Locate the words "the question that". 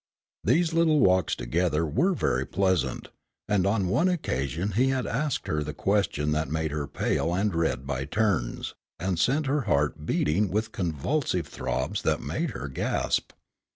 5.61-6.49